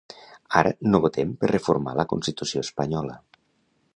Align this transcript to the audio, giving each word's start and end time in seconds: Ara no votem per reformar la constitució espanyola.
Ara 0.61 0.71
no 0.93 1.01
votem 1.03 1.35
per 1.43 1.51
reformar 1.51 1.95
la 2.01 2.07
constitució 2.15 2.65
espanyola. 2.69 3.21